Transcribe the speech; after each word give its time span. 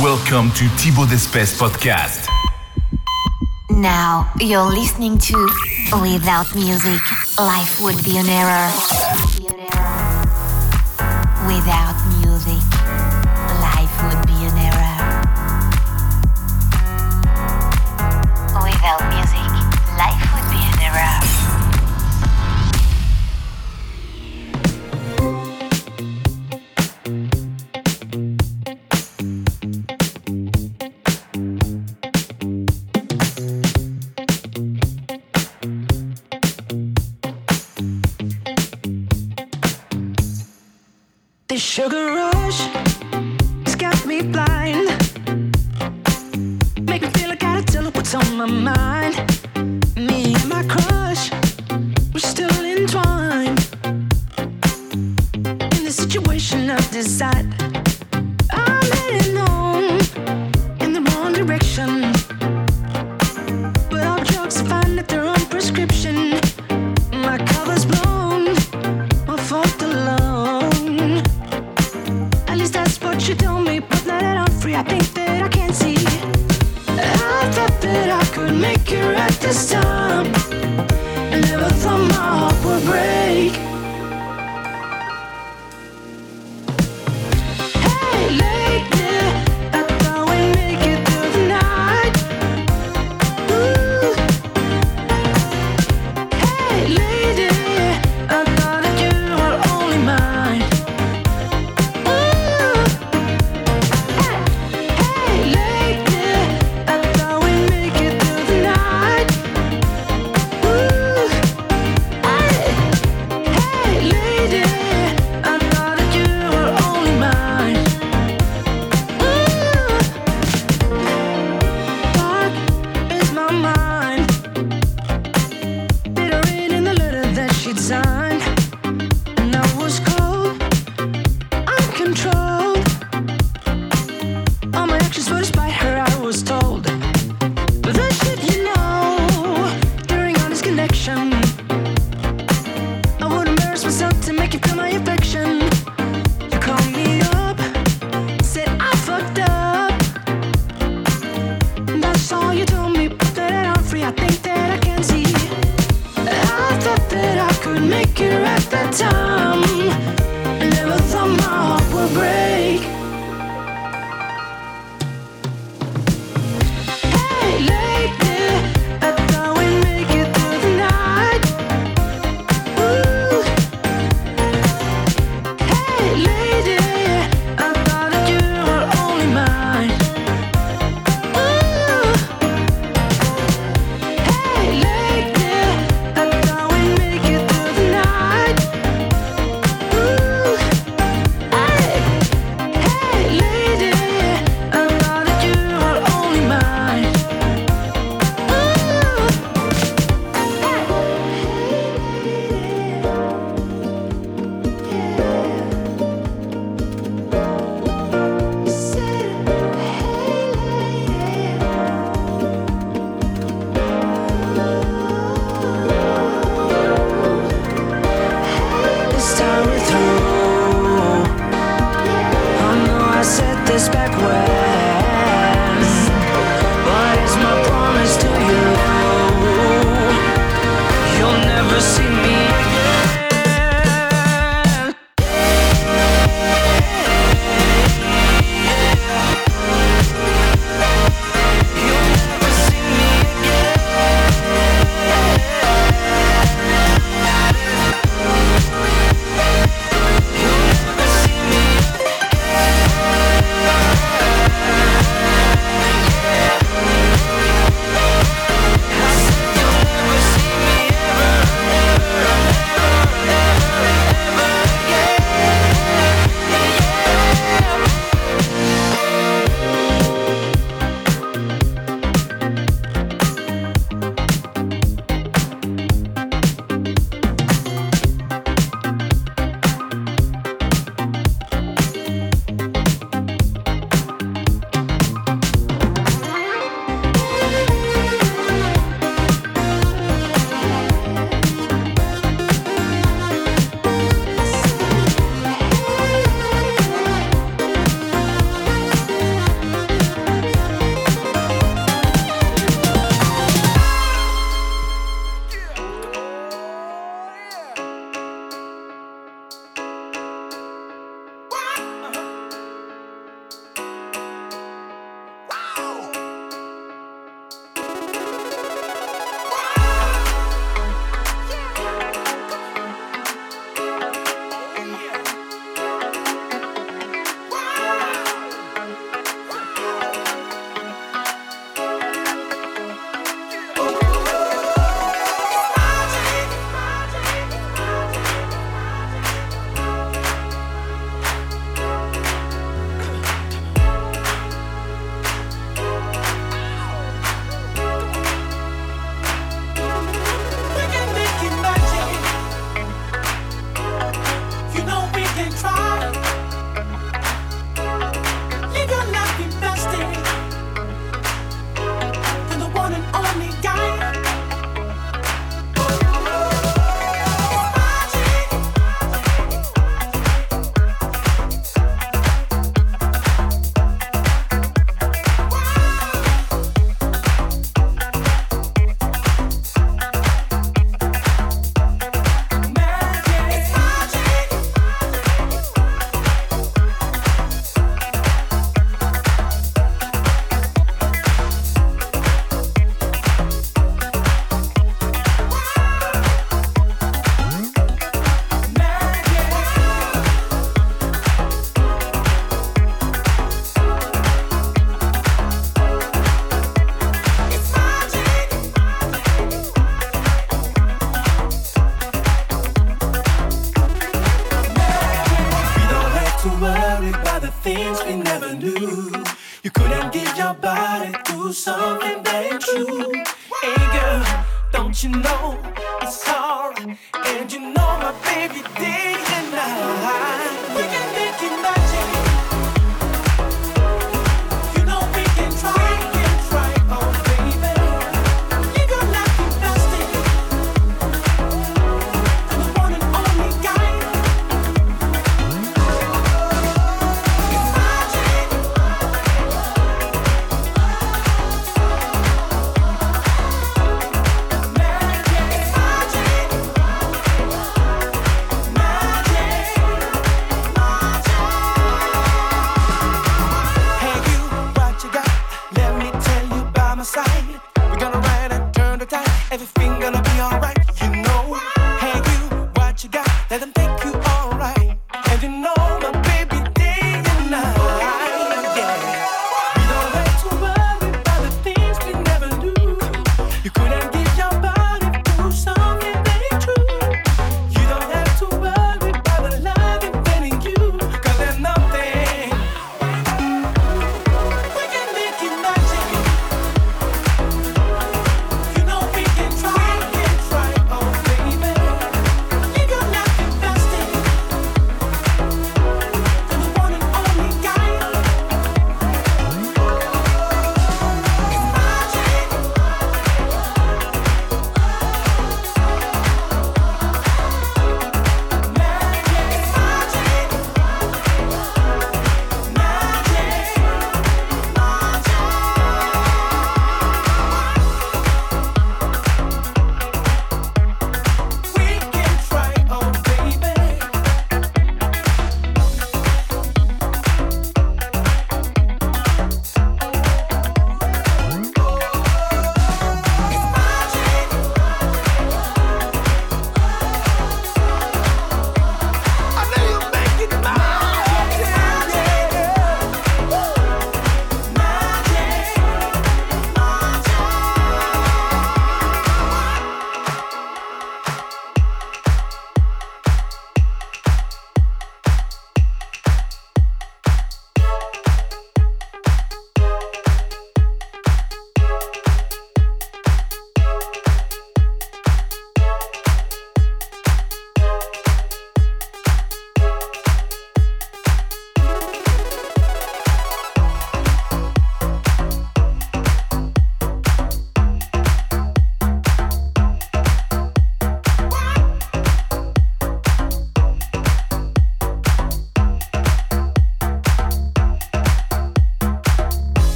Welcome 0.00 0.50
to 0.52 0.68
Thibaut 0.78 1.08
Despes 1.08 1.58
podcast. 1.58 2.28
Now 3.70 4.30
you're 4.40 4.62
listening 4.62 5.18
to 5.18 5.48
Without 6.00 6.54
Music, 6.54 7.00
Life 7.38 7.80
Would 7.82 8.02
Be 8.04 8.18
an 8.18 8.26
Error. 8.28 8.70
Without 11.46 11.91
Sugar 41.72 42.21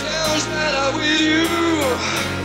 sounds 0.00 0.46
better 0.46 0.96
with 0.96 1.20
you. 1.20 2.41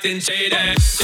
Acting 0.00 0.18
shady. 0.18 0.99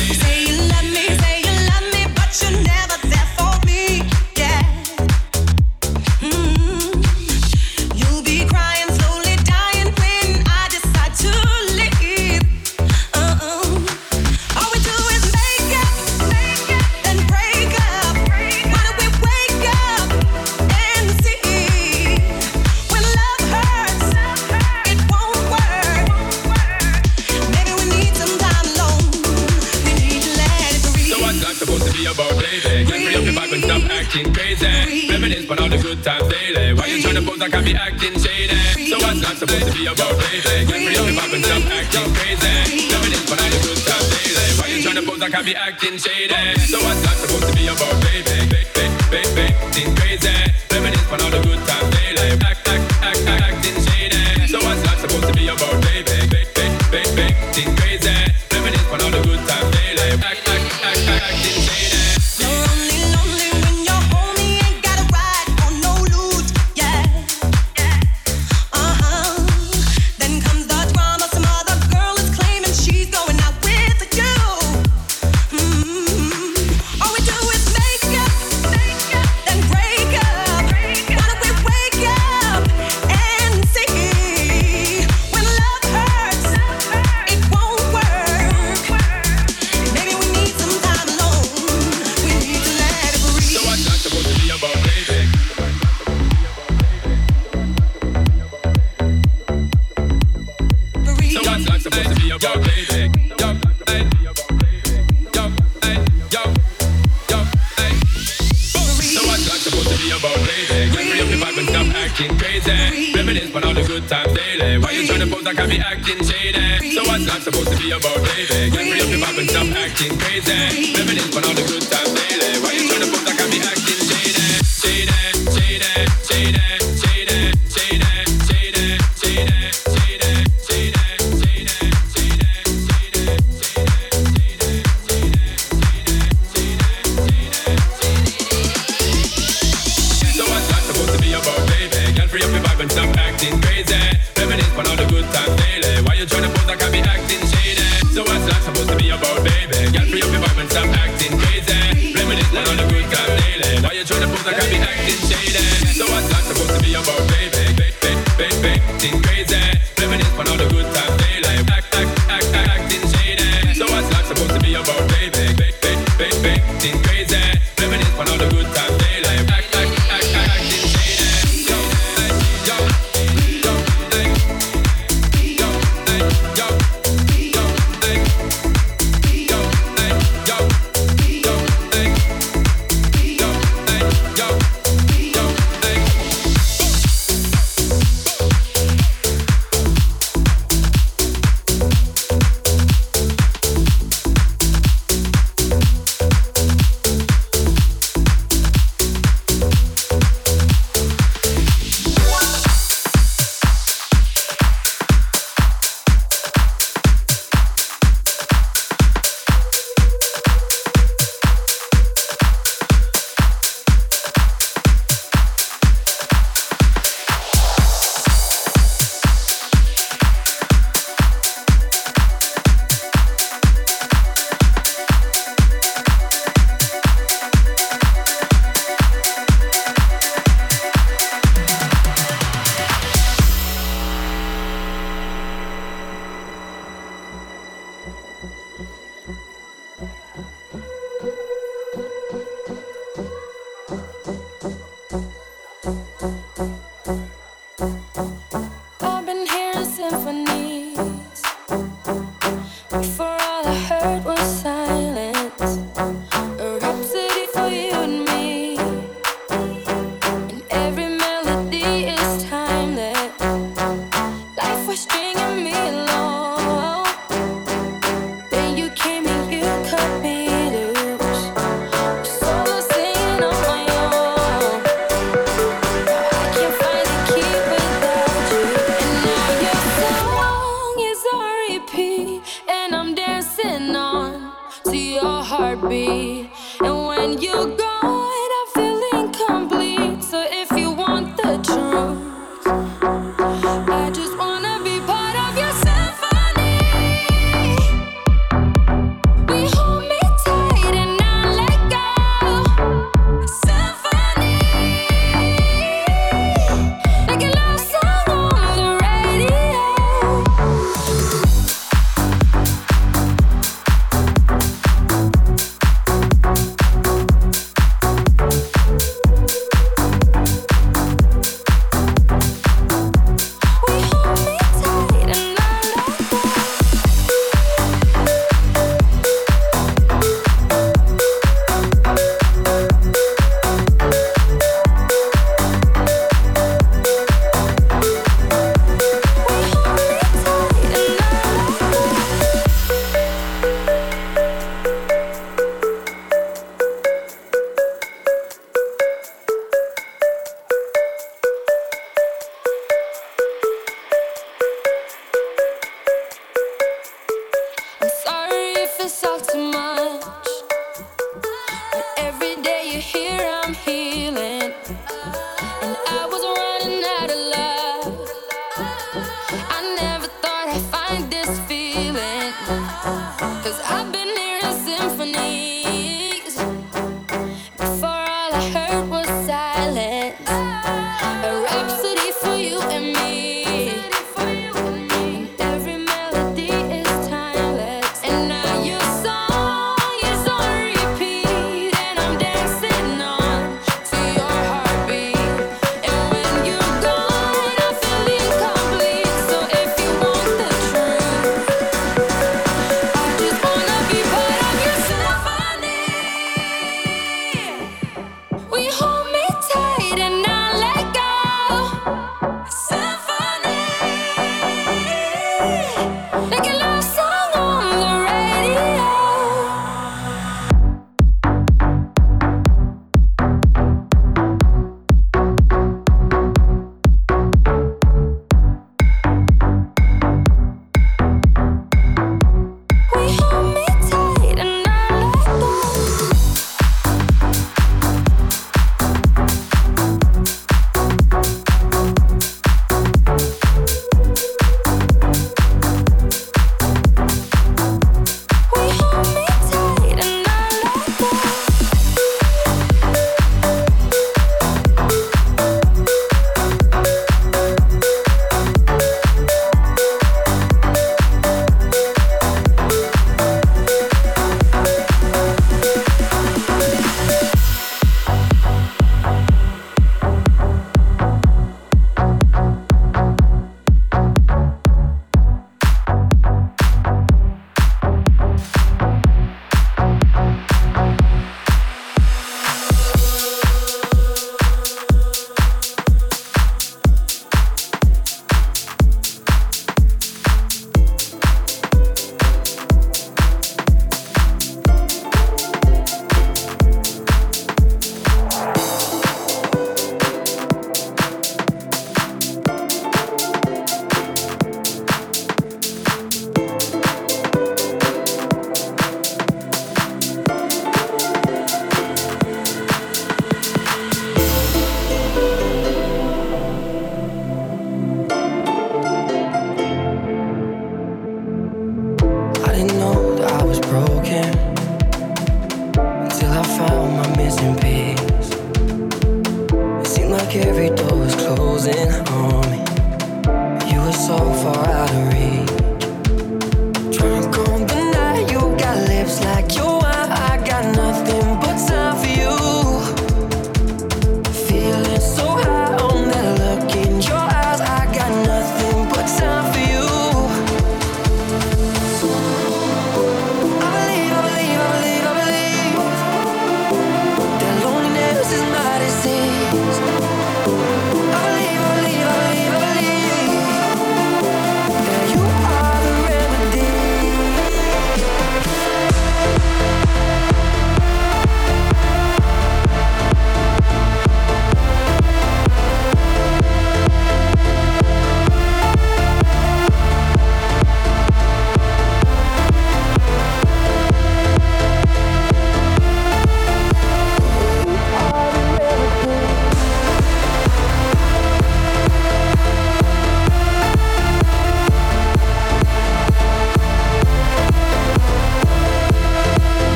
Crazy. 120.26 120.92
Reminisce 120.94 121.36
on 121.36 121.44
all 121.44 121.54
the 121.54 121.62
good 121.62 121.82
times 121.82 122.25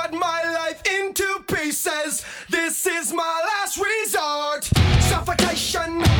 cut 0.00 0.12
my 0.12 0.42
life 0.54 0.82
into 1.00 1.26
pieces. 1.48 2.24
This 2.48 2.86
is 2.86 3.12
my 3.12 3.42
last 3.50 3.78
resort. 3.78 4.64
Suffocation. 5.00 6.17